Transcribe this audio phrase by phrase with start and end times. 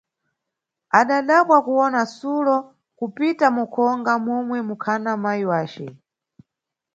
[0.99, 2.57] Adadabwa kuwona sulo
[2.97, 5.87] kupita mukhonga momwe mukhana mayi yace.